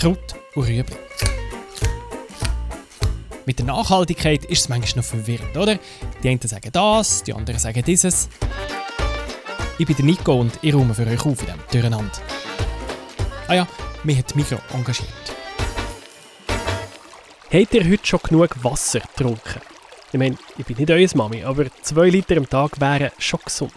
[0.00, 0.96] Kraut und Rüebli.
[3.44, 5.78] Mit der Nachhaltigkeit ist es manchmal noch verwirrend, oder?
[6.22, 8.30] Die einen sagen das, die anderen sagen dieses.
[9.78, 12.18] Ich bin Nico und ich räume für euch auf in diesem Durcheinander.
[13.46, 13.68] Ah ja,
[14.02, 15.10] mich hat Mikro engagiert.
[17.52, 19.60] Habt ihr heute schon genug Wasser getrunken?
[20.12, 23.74] Ich meine, ich bin nicht eure Mami, aber zwei Liter am Tag wären schon gesund.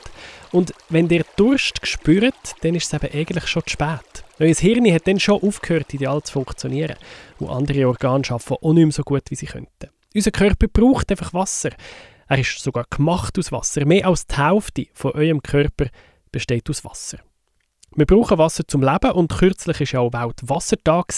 [0.52, 4.24] Und wenn ihr Durst spürt, dann ist es eben eigentlich schon zu spät.
[4.40, 6.96] Euer Hirn hat dann schon aufgehört, ideal zu funktionieren.
[7.40, 9.90] Und andere Organe arbeiten auch nicht mehr so gut, wie sie könnten.
[10.14, 11.72] Unser Körper braucht einfach Wasser.
[12.28, 13.86] Er ist sogar gemacht aus Wasser.
[13.86, 15.88] Mehr als die Hälfte von eurem Körper
[16.32, 17.20] besteht aus Wasser.
[17.96, 21.14] Wir brauchen Wasser zum Leben und kürzlich war ja auch Weltwassertag.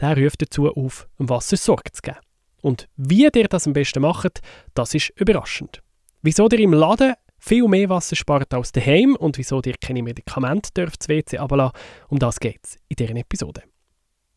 [0.00, 2.18] Der ruft dazu auf, um Wasser Sorge zu geben.
[2.60, 4.40] Und wie ihr das am besten macht,
[4.74, 5.82] das ist überraschend.
[6.22, 10.70] Wieso ihr im Laden viel mehr Wasser spart als daheim und wieso ihr keine Medikamente
[10.76, 11.76] dürft WC ablassen,
[12.08, 13.62] um das geht es in dieser Episode.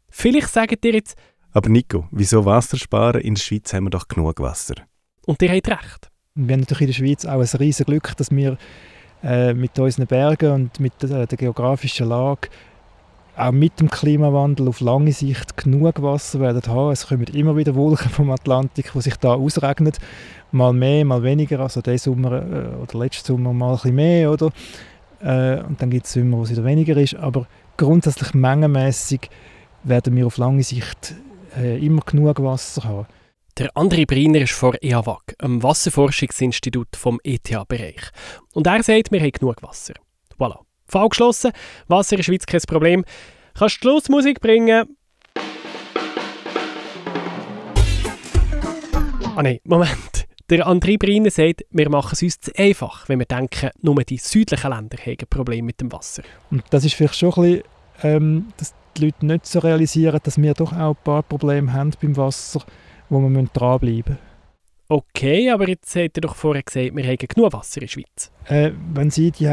[0.10, 1.16] Vielleicht sagt ihr jetzt...
[1.52, 3.22] Aber Nico, wieso Wasser sparen?
[3.22, 4.76] In der Schweiz haben wir doch genug Wasser.
[5.26, 6.10] Und ihr habt recht.
[6.36, 8.58] Wir haben natürlich in der Schweiz auch ein riesiges Glück, dass wir
[9.24, 12.50] äh, mit unseren Bergen und mit der, der geografischen Lage
[13.36, 16.92] auch mit dem Klimawandel auf lange Sicht genug Wasser werden haben.
[16.92, 19.94] Es kommen immer wieder Wolken vom Atlantik, die sich da ausregnen.
[20.52, 21.60] Mal mehr, mal weniger.
[21.60, 24.52] Also diesen Sommer äh, oder letzten Sommer mal ein bisschen mehr, oder?
[25.22, 27.16] Äh, und dann gibt es Sommer, wo es wieder weniger ist.
[27.16, 29.30] Aber grundsätzlich mengenmäßig
[29.84, 31.16] werden wir auf lange Sicht
[31.58, 33.08] äh, immer genug Wasser haben.
[33.58, 38.10] Der André Briner ist vor EAWAG, einem Wasserforschungsinstitut vom ETH-Bereich.
[38.54, 39.94] Und er sagt, wir haben genug Wasser.
[40.40, 40.58] Voilà.
[40.88, 41.52] Fall geschlossen.
[41.88, 43.06] Wasser in der Schweiz kein Problem.
[43.58, 44.98] Kannst du Schlussmusik bringen?
[49.36, 50.28] Ah nein, Moment.
[50.50, 54.18] Der André Briner sagt, wir machen es uns zu einfach, wenn wir denken, nur die
[54.18, 56.22] südlichen Länder haben Probleme mit dem Wasser.
[56.52, 57.64] Und das ist vielleicht schon ein bisschen,
[58.04, 61.92] ähm, dass die Leute nicht so realisieren, dass wir doch auch ein paar Probleme haben
[62.02, 62.62] beim Wasser,
[63.10, 64.33] wo wir dranbleiben müssen.
[64.90, 68.32] Okay, aber jetzt hat er doch vorher gesagt, wir haben genug Wasser in der Schweiz.
[68.48, 69.48] Äh, wenn Sie die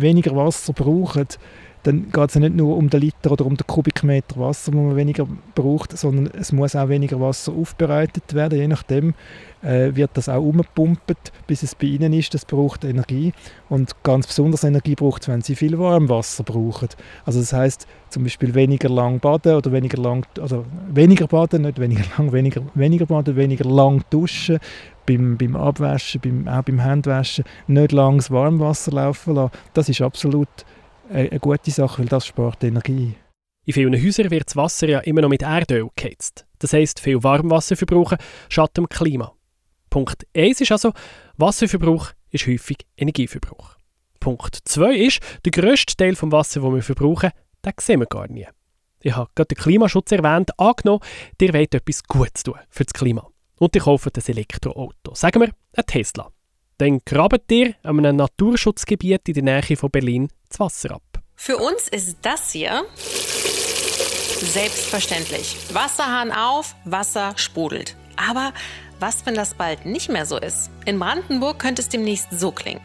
[0.00, 1.26] weniger Wasser brauchen,
[1.84, 4.80] dann geht es ja nicht nur um den Liter oder um den Kubikmeter Wasser, wo
[4.80, 8.58] man weniger braucht, sondern es muss auch weniger Wasser aufbereitet werden.
[8.58, 9.12] Je nachdem
[9.62, 12.32] äh, wird das auch umgepumpt, bis es bei Ihnen ist.
[12.32, 13.34] Das braucht Energie
[13.68, 16.88] und ganz besonders Energie braucht es, wenn Sie viel Warmwasser brauchen.
[17.26, 21.78] Also das heißt zum Beispiel weniger lang baden oder weniger lang, also weniger baden, nicht
[21.78, 24.58] weniger lang, weniger, weniger baden, weniger lang duschen,
[25.06, 29.52] beim, beim Abwaschen, beim, auch beim Handwaschen nicht langes Warmwasser laufen lassen.
[29.74, 30.48] Das ist absolut
[31.10, 33.14] eine gute Sache, weil das spart Energie.
[33.66, 36.46] In vielen Häusern wird das Wasser ja immer noch mit Erdöl geheizt.
[36.58, 39.32] Das heisst, viel Warmwasser verbrauchen schadet dem Klima.
[39.90, 40.92] Punkt 1 ist also,
[41.36, 43.76] Wasserverbrauch ist häufig Energieverbrauch.
[44.18, 47.30] Punkt 2 ist, der grösste Teil des Wassers, das wir verbrauchen,
[47.64, 48.46] den sehen wir gar nie.
[49.00, 50.58] Ich habe gerade den Klimaschutz erwähnt.
[50.58, 51.00] Angenommen,
[51.40, 53.28] ihr wollt etwas Gutes tun für das Klima.
[53.58, 55.14] Und ihr kauft ein Elektroauto.
[55.14, 56.33] Sagen wir, ein Tesla.
[56.78, 61.02] Dann grabt ihr an einem Naturschutzgebiet in der Nähe von Berlin das Wasser ab.
[61.36, 62.84] Für uns ist das hier
[64.40, 65.56] selbstverständlich.
[65.72, 67.96] Wasserhahn auf, Wasser sprudelt.
[68.16, 68.52] Aber
[69.00, 70.70] was, wenn das bald nicht mehr so ist?
[70.84, 72.80] In Brandenburg könnte es demnächst so klingen.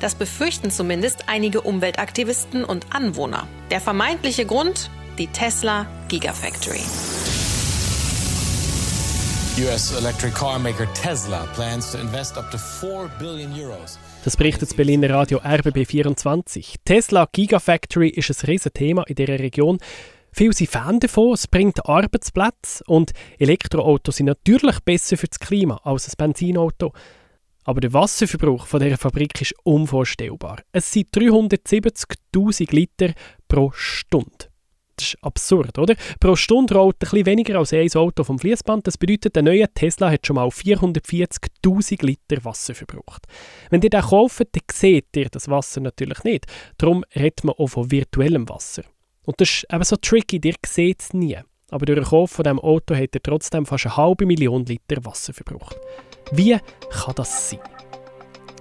[0.00, 3.48] Das befürchten zumindest einige Umweltaktivisten und Anwohner.
[3.70, 4.90] Der vermeintliche Grund?
[5.18, 6.82] Die Tesla Gigafactory.
[14.22, 16.74] Das berichtet das Berliner Radio RBB24.
[16.84, 19.78] Tesla Gigafactory ist ein riesen Thema in dieser Region.
[20.30, 25.80] Viele sind Fan davon, es bringt Arbeitsplätze und Elektroautos sind natürlich besser für das Klima
[25.84, 26.92] als ein Benzinauto.
[27.64, 30.58] Aber der Wasserverbrauch von dieser Fabrik ist unvorstellbar.
[30.70, 33.14] Es sind 370.000 Liter
[33.48, 34.45] pro Stunde.
[34.96, 35.94] Das ist absurd, oder?
[36.20, 38.86] Pro Stunde rollt ein bisschen weniger als ein Auto vom Fließband.
[38.86, 43.26] Das bedeutet, der neue Tesla hat schon mal 440.000 Liter Wasser verbraucht.
[43.70, 46.46] Wenn ihr den kauft, dann seht ihr das Wasser natürlich nicht.
[46.78, 48.84] Darum redet man auch von virtuellem Wasser.
[49.26, 51.36] Und das ist eben so tricky, ihr seht es nie.
[51.70, 55.04] Aber durch den Kauf von diesem Auto hat er trotzdem fast eine halbe Million Liter
[55.04, 55.76] Wasser verbraucht.
[56.32, 56.56] Wie
[56.90, 57.60] kann das sein?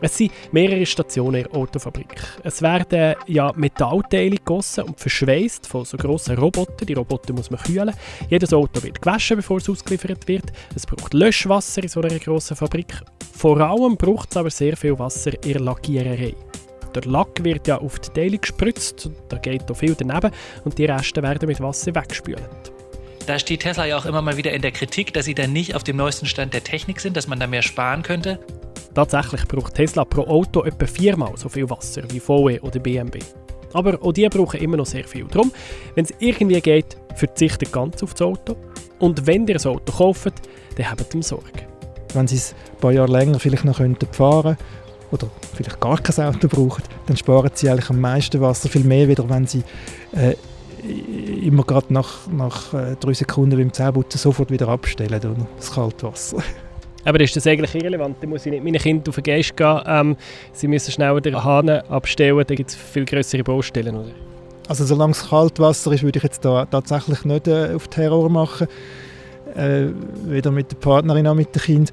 [0.01, 2.21] Es sind mehrere Stationen in der Autofabrik.
[2.43, 6.85] Es werden ja Metallteile gegossen und verschweißt von so grossen Robotern.
[6.85, 7.93] Die Roboter muss man kühlen.
[8.29, 10.51] Jedes Auto wird gewaschen, bevor es ausgeliefert wird.
[10.75, 13.01] Es braucht Löschwasser in so einer grossen Fabrik.
[13.33, 16.35] Vor allem braucht es aber sehr viel Wasser in der Lackiererei.
[16.93, 20.31] Der Lack wird ja auf die Teile gespritzt, da geht auch viel daneben
[20.63, 22.71] und die Reste werden mit Wasser weggespült.
[23.25, 25.75] Da steht Tesla ja auch immer mal wieder in der Kritik, dass sie dann nicht
[25.75, 28.39] auf dem neuesten Stand der Technik sind, dass man da mehr sparen könnte.
[28.95, 33.19] Tatsächlich braucht Tesla pro Auto etwa viermal so viel Wasser wie VW oder BMW.
[33.73, 35.25] Aber auch die brauchen immer noch sehr viel.
[35.25, 35.51] Darum,
[35.95, 38.55] wenn es irgendwie geht, verzichtet ganz auf das Auto.
[38.99, 40.33] Und wenn ihr ein Auto kauft,
[40.77, 41.67] dann habt ihr Sorge.
[42.13, 44.57] Wenn sie es ein paar Jahre länger vielleicht noch fahren könnten
[45.11, 49.09] oder vielleicht gar kein Auto brauchen, dann sparen sie eigentlich am meisten Wasser, viel mehr
[49.09, 49.63] wieder, wenn sie
[50.13, 50.35] äh,
[51.45, 55.19] immer gerade nach, nach äh, drei Sekunden beim Zähneputzen sofort wieder abstellen,
[55.57, 56.37] das Kaltwasser.
[57.05, 58.17] Aber ist das eigentlich irrelevant?
[58.19, 59.79] Da muss ich nicht meinen Kindern auf den Geist gehen.
[59.85, 60.17] Ähm,
[60.51, 64.09] sie müssen schneller den Hahn abstellen, da gibt es viel größere Baustellen, oder?
[64.67, 68.67] Also solange es Kaltwasser ist, würde ich jetzt da tatsächlich nicht äh, auf Terror machen.
[69.55, 69.89] Äh,
[70.25, 71.91] weder mit der Partnerin noch mit dem Kind.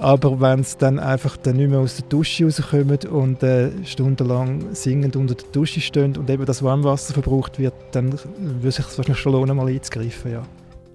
[0.00, 4.74] Aber wenn es dann einfach dann nicht mehr aus der Dusche rauskommen und äh, stundenlang
[4.74, 8.86] singend unter der Dusche stehen und eben das Warmwasser verbraucht wird, dann würde es sich
[8.86, 10.42] wahrscheinlich schon lohnen, mal einzugreifen, ja.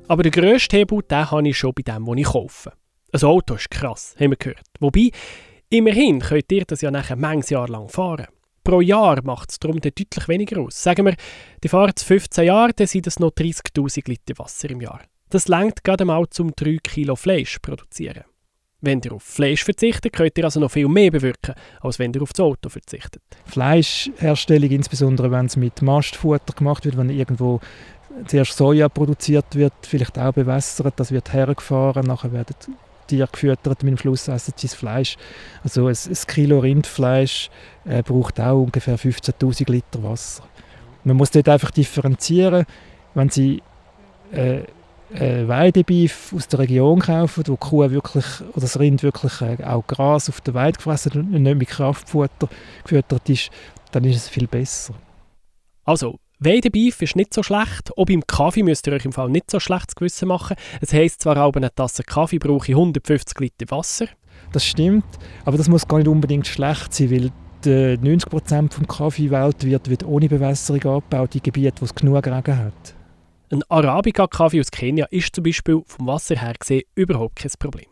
[0.08, 2.72] Aber den grössten Hebel, den habe ich schon bei dem, was ich kaufe.
[3.14, 4.66] Ein Auto ist krass, haben wir gehört.
[4.80, 5.12] Wobei,
[5.70, 8.28] immerhin könnt ihr das ja nachher manches Jahr lang fahren.
[8.64, 10.82] Pro Jahr macht es darum deutlich weniger aus.
[10.82, 11.16] Sagen wir,
[11.64, 15.02] die fahren es 15 Jahre, dann sind es noch 30'000 Liter Wasser im Jahr.
[15.30, 18.24] Das längt gerade mal zum 3 Kilo Fleisch produzieren.
[18.80, 22.22] Wenn ihr auf Fleisch verzichtet, könnt ihr also noch viel mehr bewirken, als wenn ihr
[22.22, 23.22] auf das Auto verzichtet.
[23.46, 27.60] Fleischherstellung, insbesondere wenn es mit Mastfutter gemacht wird, wenn irgendwo
[28.26, 32.56] zuerst Soja produziert wird, vielleicht auch bewässert, das wird hergefahren, nachher werden
[33.16, 35.18] Tiere gefüttert, mit dem Schluss essen sie das Fleisch.
[35.64, 37.50] Also ein, ein Kilo Rindfleisch
[37.86, 40.44] äh, braucht auch ungefähr 15'000 Liter Wasser.
[41.04, 42.66] Man muss dort einfach differenzieren,
[43.14, 43.62] wenn sie
[44.32, 44.64] äh,
[45.14, 49.64] äh, Weidebeef aus der Region kaufen, wo die Kuh wirklich, oder das Rind wirklich äh,
[49.64, 52.48] auch Gras auf der Weide gefressen und nicht mit Kraftfutter
[52.84, 53.50] gefüttert ist,
[53.92, 54.94] dann ist es viel besser.
[55.84, 57.96] Also, Weidebeef ist nicht so schlecht.
[57.96, 60.58] Auch beim Kaffee müsst ihr euch im Fall nicht so schlechtes Gewissen machen.
[60.82, 64.08] Es heisst zwar auch, eine Tasse Kaffee brauche ich 150 Liter Wasser.
[64.52, 65.06] Das stimmt,
[65.46, 67.32] aber das muss gar nicht unbedingt schlecht sein, weil
[67.64, 72.96] 90% des Kaffee weltweit wird ohne Bewässerung abgebaut in Gebieten, wo es genug Regen hat.
[73.52, 77.86] Ein Arabica-Kaffee aus Kenia ist zum Beispiel vom Wasser her gesehen überhaupt kein Problem.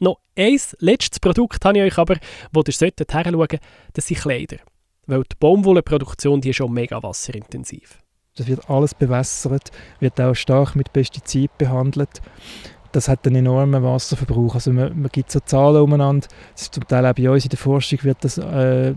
[0.00, 2.18] Noch ein letztes Produkt habe ich euch aber,
[2.52, 3.58] wo ihr solltet hinschauen
[3.94, 4.58] das sind Kleider.
[5.06, 7.98] Weil die Baumwollenproduktion die ist schon mega wasserintensiv.
[8.36, 12.20] Das wird alles bewässert, wird auch stark mit Pestiziden behandelt.
[12.92, 14.54] Das hat einen enormen Wasserverbrauch.
[14.54, 16.26] Also man, man gibt so Zahlen umeinander.
[16.54, 18.94] zum Teil auch bei uns in der Forschung wird das äh,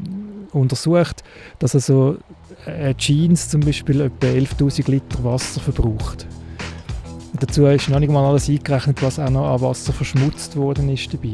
[0.51, 1.23] untersucht,
[1.59, 2.17] dass also
[2.65, 6.27] äh, Jeans zum Beispiel etwa 11'000 Liter Wasser verbraucht.
[7.39, 11.13] Dazu ist noch nicht mal alles eingerechnet, was auch noch an Wasser verschmutzt worden ist
[11.13, 11.33] dabei.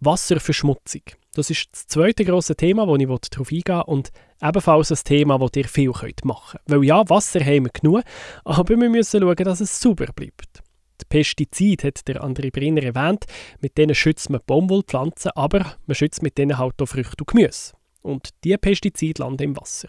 [0.00, 1.02] Wasserverschmutzung.
[1.34, 4.10] Das ist das zweite große Thema, wo ich darauf eingehen will und
[4.42, 5.90] ebenfalls ein Thema, das ihr viel
[6.24, 6.62] machen könnt.
[6.66, 8.02] Weil ja, Wasser haben wir genug,
[8.44, 10.62] aber wir müssen schauen, dass es sauber bleibt.
[11.00, 13.24] Die Pestizide hat der André Brinner erwähnt.
[13.60, 17.72] Mit denen schützt man Baumwollpflanzen, aber man schützt mit denen halt auch Früchte und Gemüse.
[18.02, 19.88] Und diese Pestizide landen im Wasser.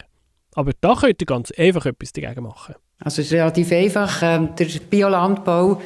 [0.54, 2.75] Aber da könnt ihr ganz einfach etwas dagegen machen.
[3.00, 4.22] Also es ist relativ einfach.
[4.22, 5.81] Ähm, der Biolandbau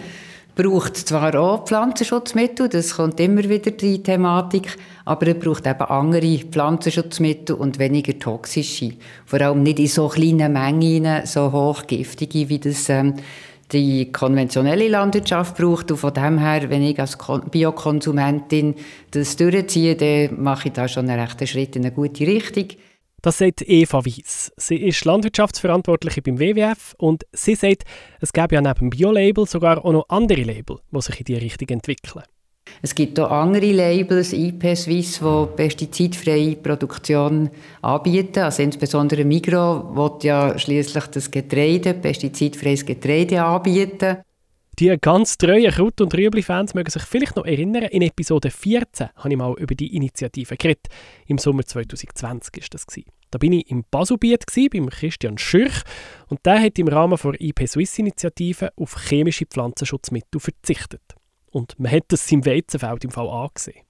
[0.56, 6.40] braucht zwar auch Pflanzenschutzmittel, das kommt immer wieder die Thematik, aber er braucht eben andere
[6.40, 8.94] Pflanzenschutzmittel und weniger toxische.
[9.26, 13.16] Vor allem nicht in so kleinen Mengen, so hochgiftige, wie das ähm,
[13.72, 15.92] die konventionelle Landwirtschaft braucht.
[15.92, 17.18] Und von dem her, wenn ich als
[17.52, 18.76] Biokonsumentin
[19.12, 22.68] das durchziehe, dann mache ich da schon einen rechten Schritt in eine gute Richtung.
[23.26, 24.52] Das sagt Eva Weiss.
[24.56, 27.82] Sie ist Landwirtschaftsverantwortliche beim WWF und sie sagt,
[28.22, 31.42] es gäbe ja neben dem Bio-Label sogar auch noch andere Label, die sich in diese
[31.42, 32.24] Richtung entwickeln.
[32.84, 37.50] Es gibt auch andere Labels, IP Swiss, die pestizidfreie Produktion
[37.82, 38.44] anbieten.
[38.44, 44.18] Also insbesondere Migro wird ja schließlich das Getreide, pestizidfreies Getreide anbieten.
[44.78, 49.30] Die ganz treuen Kraut- und Rüebli-Fans mögen sich vielleicht noch erinnern, in Episode 14 habe
[49.30, 50.88] ich mal über die Initiative geredet.
[51.26, 52.86] Im Sommer 2020 war das.
[53.32, 55.82] Da bin ich im Baselbiet beim Christian Schürch
[56.28, 61.02] und der hat im Rahmen der IP Swiss-Initiative auf chemische Pflanzenschutzmittel verzichtet.
[61.52, 63.86] Und man hat das seinem Weizenfeld im Fall angesehen.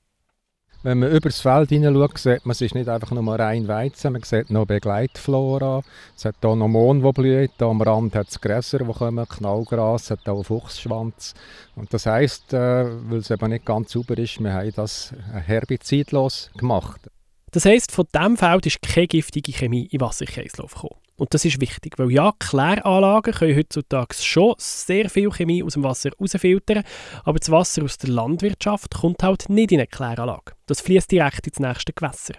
[0.85, 4.13] Wenn man über das Feld hineinschaut, sieht man, es ist nicht einfach nur rein Weizen,
[4.13, 5.81] man sieht noch Begleitflora.
[6.15, 9.27] Es hat hier noch Mohn, der blüht, hier am Rand hat es Gräser, die kommen,
[9.27, 11.33] Knallgras, es hat auch einen Fuchsschwanz.
[11.75, 16.51] Und das heisst, äh, weil es eben nicht ganz sauber ist, wir haben das herbizidlos
[16.55, 17.09] gemacht.
[17.55, 20.99] Das heisst, von diesem Feld ist keine giftige Chemie in Wasserkreislauf gekommen.
[21.15, 25.83] Und das ist wichtig, weil ja, Kläranlagen können heutzutage schon sehr viel Chemie aus dem
[25.83, 26.83] Wasser rausfiltern,
[27.23, 30.51] aber das Wasser aus der Landwirtschaft kommt halt nicht in eine Kläranlage.
[30.65, 32.33] Das fließt direkt ins nächste Gewässer.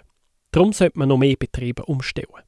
[0.51, 2.43] Darum sollte man noch mehr Betriebe umstellen.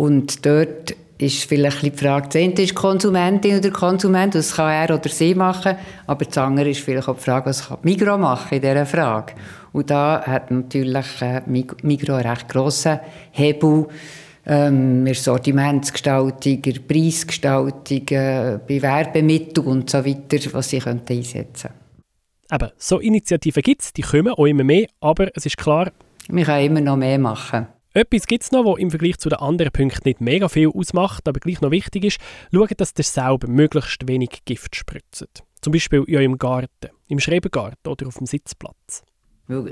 [0.00, 4.70] Und dort ist vielleicht die Frage, das eine ist die Konsumentin oder Konsument, das kann
[4.70, 5.76] er oder sie machen,
[6.06, 9.34] aber das andere ist vielleicht auch die Frage, was kann Migro machen in dieser Frage.
[9.72, 12.98] Und da hat natürlich äh, Migro einen recht grossen
[13.32, 13.88] Hebel,
[14.46, 20.80] ähm, in der Sortimentsgestaltung, in der Preisgestaltung, äh, bei Werbemitteln und so weiter, was sie
[20.80, 21.68] einsetzen könnten.
[22.50, 25.92] Eben, so Initiativen gibt es, die kommen auch immer mehr, aber es ist klar...
[26.26, 27.66] Wir können immer noch mehr machen.
[27.92, 31.26] Etwas gibt es noch, was im Vergleich zu den anderen Punkten nicht mega viel ausmacht,
[31.26, 32.20] aber gleich noch wichtig ist,
[32.52, 35.42] schaut, dass ihr selber möglichst wenig Gift spritzt.
[35.60, 39.02] Zum Beispiel in eurem Garten, im Schrebergarten oder auf dem Sitzplatz.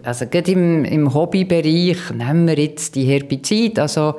[0.02, 4.18] Also gerade im, im Hobbybereich nehmen wir jetzt die Herbizide, also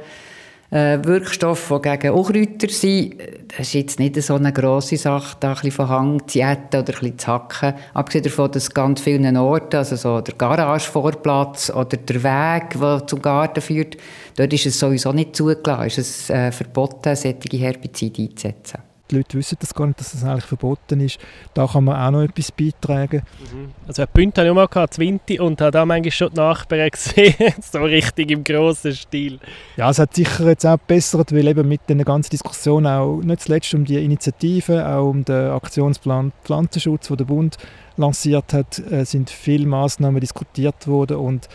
[0.72, 3.16] äh, Wirkstoffe, die gegen Unkräuter sind,
[3.48, 6.68] das ist jetzt nicht so eine grosse Sache, da ein bisschen von Hang zu jäten
[6.68, 7.74] oder ein bisschen zu hacken.
[7.94, 13.22] Abgesehen davon, dass ganz vielen Orten, also so der Garagevorplatz oder der Weg, der zum
[13.22, 13.98] Garten führt,
[14.36, 19.38] dort ist es sowieso nicht zugelassen, ist es äh, verboten, solche Herbizide einzusetzen die Leute
[19.38, 21.20] wissen das gar nicht, dass das eigentlich verboten ist.
[21.54, 23.24] Da kann man auch noch etwas beitragen.
[23.52, 23.72] Mhm.
[23.88, 26.36] Also ein Bünd hatte ich auch mal gehabt, Winti, und habe da manchmal schon die
[26.36, 29.40] Nachbarn gesehen, so richtig im grossen Stil.
[29.78, 33.42] Ja, es hat sicher jetzt auch gebessert, weil eben mit der ganzen Diskussion auch nicht
[33.42, 37.58] zuletzt um die Initiative, auch um den Aktionsplan Pflanzenschutz, den der Bund
[37.98, 41.50] lanciert hat, äh, sind viele Maßnahmen diskutiert worden und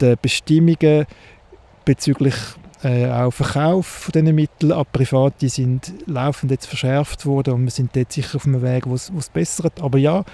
[0.00, 1.06] die Bestimmungen
[1.84, 2.34] bezüglich
[2.82, 7.70] äh, auch Verkauf von diesen Mitteln an Private sind laufend jetzt verschärft worden und wir
[7.70, 9.80] sind dort sicher auf einem Weg, wo es bessert.
[9.80, 10.24] Aber ja,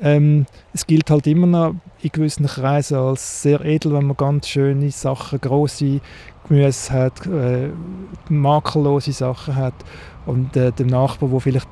[0.00, 4.48] ähm, es gilt halt immer noch in gewissen Kreisen als sehr edel, wenn man ganz
[4.48, 6.00] schöne Sachen, große
[6.46, 7.70] Gemüse hat, äh,
[8.28, 9.74] makellose Sachen hat
[10.26, 11.68] und äh, dem Nachbar, der vielleicht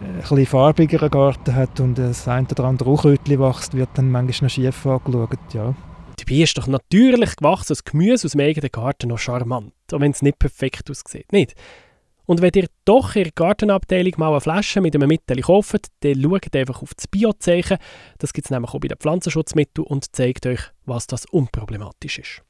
[0.00, 4.10] äh, ein bisschen farbigeren Garten hat und das ein oder andere Rauchrötchen wächst, wird dann
[4.10, 5.74] manchmal noch schief angeschaut, ja.
[6.26, 10.22] Dabei ist doch natürlich gewachsenes Gemüse aus dem eigenen Garten noch charmant, auch wenn es
[10.22, 11.30] nicht perfekt aussieht.
[11.32, 11.54] Nicht?
[12.24, 16.22] Und wenn ihr doch in der Gartenabteilung mal eine Flasche mit einem Mittel kauft, dann
[16.22, 17.76] schaut einfach auf das Biozeichen.
[18.18, 22.42] Das gibt es nämlich auch bei den Pflanzenschutzmitteln und zeigt euch, was das unproblematisch ist.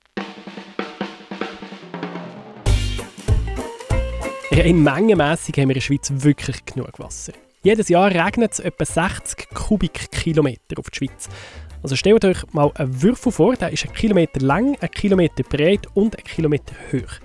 [4.52, 7.33] In mengenmässig haben wir in der Schweiz wirklich genug Wasser.
[7.64, 11.31] Jedes Jahr regnet es etwa 60 Kubikkilometer auf die Schweiz.
[11.85, 15.87] Also stellt euch mal einen Würfel vor, der ist ein Kilometer lang, ein Kilometer breit
[15.93, 17.21] und ein Kilometer hoch.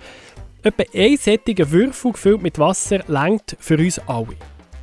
[0.63, 4.35] Etwa ein sättiger Würfel gefüllt mit Wasser längt für uns alle.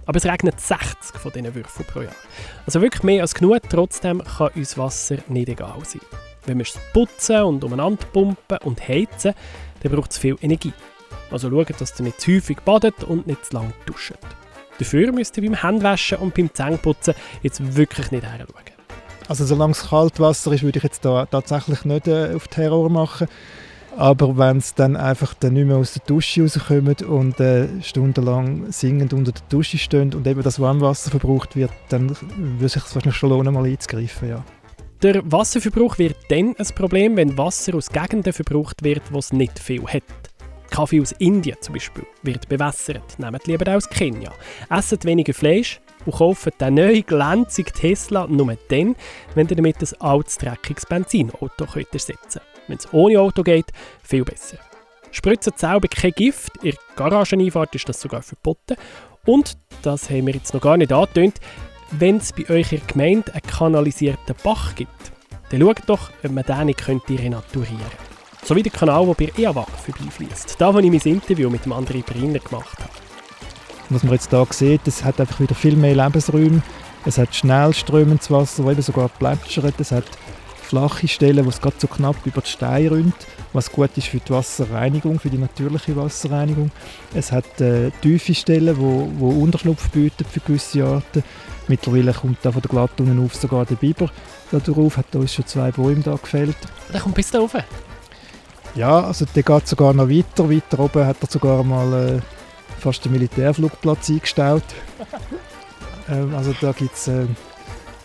[0.07, 2.15] Aber es regnet 60 von diesen Würfeln pro Jahr.
[2.65, 6.01] Also wirklich mehr als genug, trotzdem kann uns Wasser nicht egal sein.
[6.47, 9.35] Wenn wir es putzen und umeinander pumpen und heizen,
[9.83, 10.73] dann braucht es viel Energie.
[11.31, 14.15] Also schaut, dass ihr nicht zu häufig badet und nicht zu lange duscht.
[14.79, 18.76] Dafür müsst ihr beim Händewaschen und beim Zähneputzen jetzt wirklich nicht hinschauen.
[19.29, 23.27] Also solange es Kaltwasser ist, würde ich jetzt da tatsächlich nicht äh, auf Terror machen.
[23.97, 28.71] Aber wenn es dann einfach dann nicht mehr aus der Dusche rauskommt und äh, stundenlang
[28.71, 33.17] singend unter der Dusche stehen und eben das Warmwasser verbraucht wird, dann würde sich wahrscheinlich
[33.17, 34.45] schon lohnen, mal einzugreifen, ja.
[35.03, 39.59] Der Wasserverbrauch wird dann ein Problem, wenn Wasser aus Gegenden verbraucht wird, wo es nicht
[39.59, 40.03] viel hat.
[40.71, 43.19] Kaffee aus Indien zum Beispiel wird bewässert.
[43.19, 44.33] Nehmt lieber aus Kenia.
[44.69, 48.97] Esset weniger Fleisch und kauft den neuen glänzigen Tesla nur dann,
[49.35, 52.69] wenn ihr damit ein altes, dreckiges Benzinauto könnt ersetzen könnt.
[52.69, 53.67] Wenn es ohne Auto geht,
[54.03, 54.59] viel besser.
[55.11, 58.77] Spritzt selber kein Gift, in der Garageneinfahrt ist das sogar verboten.
[59.25, 61.41] Und, das haben wir jetzt noch gar nicht angetönt,
[61.93, 64.91] wenn es bei euch in der Gemeinde einen kanalisierten Bach gibt,
[65.51, 67.97] dann schaut doch, ob man den nicht renaturieren könnte.
[68.45, 70.61] So wie der Kanal, der bei EAWAG vorbeifließt.
[70.61, 73.06] Da, wo ich mein Interview mit dem André Briner gemacht habe.
[73.91, 76.63] Was man jetzt hier sieht, es hat einfach wieder viel mehr Lebensräume.
[77.05, 79.79] Es hat schnell strömendes Wasser, das eben sogar plätschert.
[79.79, 80.07] Es hat
[80.67, 83.15] flache Stellen, wo es gerade so knapp über die Steine rinnt,
[83.53, 86.73] was gut ist für die Wasserreinigung, für die natürliche Wasserreinigung.
[87.15, 91.23] Es hat äh, tiefe Stellen, wo, wo Unterschlupf bieten für gewisse Arten.
[91.69, 94.11] Mittlerweile kommt da von der Glatt unten auf sogar der Biber
[94.51, 96.57] da drauf, hat uns schon zwei Bäume da gefällt.
[96.93, 97.55] Der kommt bis da rauf?
[98.75, 100.51] Ja, also der geht sogar noch weiter.
[100.51, 102.17] Weiter oben hat er sogar mal...
[102.17, 102.36] Äh,
[102.79, 104.65] fast den Militärflugplatz eingestellt.
[106.09, 107.27] ähm, also da gibt es äh,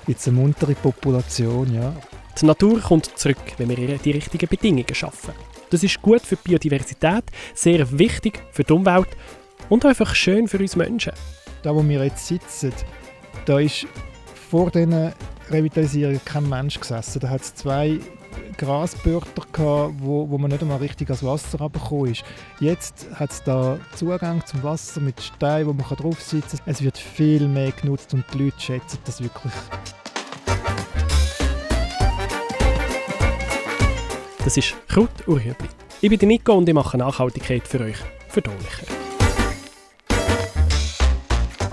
[0.07, 1.93] eine muntere Population, ja.
[2.39, 5.33] Die Natur kommt zurück, wenn wir ihr die richtigen Bedingungen schaffen.
[5.69, 7.23] Das ist gut für die Biodiversität,
[7.53, 9.07] sehr wichtig für die Umwelt
[9.69, 11.13] und einfach schön für uns Menschen.
[11.63, 12.73] Da, wo wir jetzt sitzen,
[13.45, 13.85] da ist
[14.49, 15.13] vor diesen
[15.49, 17.19] Revitalisierungen kein Mensch gesessen.
[17.19, 17.99] Da hat es zwei
[18.57, 22.23] Grasbörter, gehabt, wo, wo man nicht einmal richtig ans Wasser herabgekommen ist.
[22.59, 26.65] Jetzt hat es da Zugang zum Wasser mit Steinen, wo man drauf sitzen kann.
[26.67, 29.53] Es wird viel mehr genutzt und die Leute schätzen das wirklich.
[34.43, 35.69] Das ist Kraut Urhübli.
[36.01, 37.97] Ich bin Nico und ich mache Nachhaltigkeit für euch
[38.27, 38.87] verdaulicher.